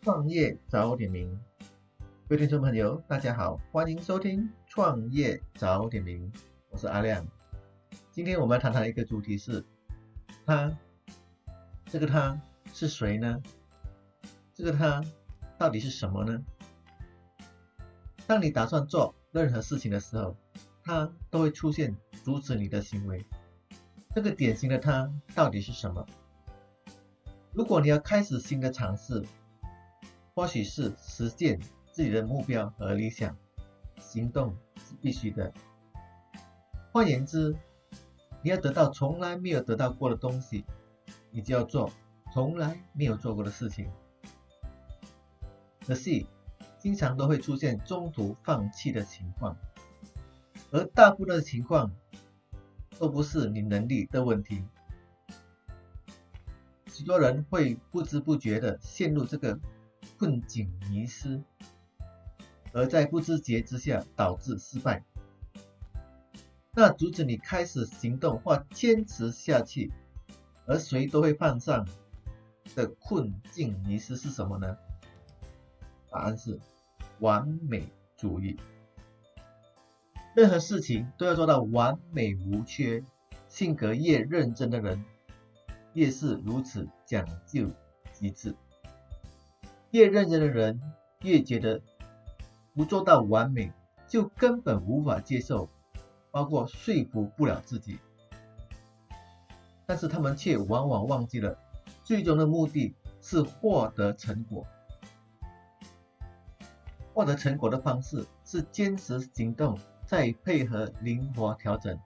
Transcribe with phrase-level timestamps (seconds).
[0.00, 1.38] 创业早点名，
[2.28, 6.32] 各位听众朋友，大家好，欢迎收听创业早点名，
[6.70, 7.26] 我是阿亮。
[8.12, 9.64] 今天我们要谈谈一个主题是，
[10.46, 10.72] 他，
[11.86, 12.40] 这个他
[12.72, 13.42] 是谁呢？
[14.54, 15.04] 这个他
[15.58, 16.42] 到底是什么呢？
[18.26, 20.36] 当你打算做任何事情的时候，
[20.84, 23.26] 他都会出现阻止你的行为。
[24.14, 26.06] 这个典型的他到底是什么？
[27.52, 29.24] 如果你要开始新的尝试，
[30.38, 31.58] 或许是实现
[31.90, 33.36] 自己的目标和理想，
[33.98, 35.52] 行动是必须的。
[36.92, 37.56] 换言之，
[38.40, 40.64] 你要得到从来没有得到过的东西，
[41.32, 41.90] 你就要做
[42.32, 43.90] 从来没有做过的事情。
[45.84, 46.24] 可是，
[46.78, 49.56] 经常都会出现中途放弃的情况，
[50.70, 51.90] 而大部分的情况
[52.96, 54.62] 都不是你能力的问题。
[56.92, 59.58] 许多人会不知不觉的陷入这个
[60.18, 61.40] 困境迷失，
[62.72, 65.04] 而在不知觉之下导致失败。
[66.72, 69.92] 那阻止你开始行动或坚持下去，
[70.66, 71.86] 而谁都会犯上
[72.74, 74.76] 的困境迷失是什么呢？
[76.10, 76.58] 答案是
[77.20, 78.58] 完美主义。
[80.34, 83.04] 任何事情都要做到完美无缺，
[83.48, 85.04] 性格越认真的人。
[85.94, 87.70] 越是如此讲究
[88.12, 88.54] 极致，
[89.90, 90.80] 越认真的人
[91.22, 91.80] 越觉得
[92.74, 93.72] 不做到完美
[94.06, 95.68] 就根本无法接受，
[96.30, 97.98] 包括说服不了自己。
[99.86, 101.58] 但是他们却往往忘记了，
[102.04, 104.66] 最终的目的是获得成果。
[107.14, 111.98] 获得成果的方式是坚持行动，再配合灵活调整，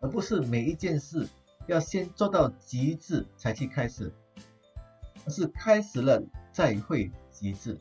[0.00, 1.28] 而不是每一件事。
[1.68, 4.10] 要先做到极致才去开始，
[5.26, 7.78] 而是开始了再会极致。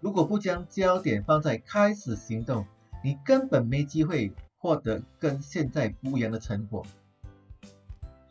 [0.00, 2.66] 如果不将焦点放在开始行动，
[3.02, 6.84] 你根本没机会获得跟现在不一样的成果。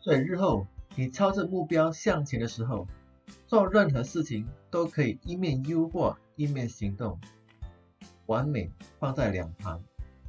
[0.00, 2.86] 所以日后你朝着目标向前的时候，
[3.48, 7.18] 做任何事情都可以一面诱惑一面行动，
[8.26, 9.82] 完美放在两旁，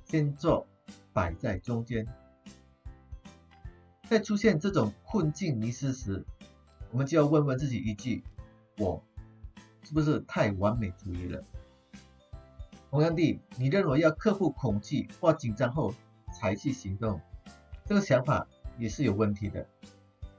[0.05, 0.65] 先做
[1.13, 2.07] 摆在中间。
[4.09, 6.25] 在出现这种困境迷失时，
[6.91, 8.23] 我们就要问问自己一句：
[8.77, 9.03] 我
[9.85, 11.43] 是不是太完美主义了？
[12.89, 15.93] 同样地，你认为要克服恐惧或紧张后
[16.33, 17.21] 才去行动，
[17.85, 18.47] 这个想法
[18.79, 19.67] 也是有问题的。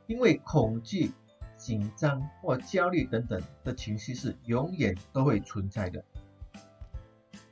[0.06, 1.12] 因为恐惧、
[1.56, 6.04] 紧张或焦虑等等的情绪是永远都会存在的。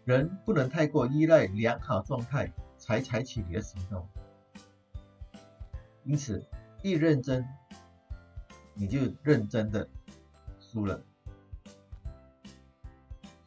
[0.05, 4.09] 人不能太过依赖良好状态才采取你的行动。
[6.03, 6.45] 因此，
[6.83, 7.47] 一认真，
[8.75, 9.89] 你就认真的
[10.61, 11.03] 输了。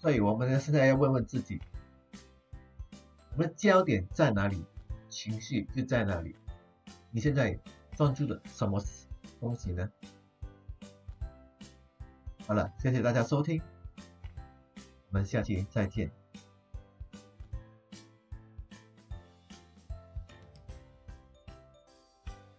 [0.08, 1.62] 所以，我们呢现在要问问自己：
[3.34, 4.64] 我们的焦点在哪里，
[5.10, 6.34] 情绪就在哪里。
[7.12, 7.60] 你现在
[7.98, 8.82] 专注的什么
[9.42, 9.92] 东西呢？
[12.48, 13.62] 好了，谢谢大家收听，
[15.10, 16.10] 我们下期再见。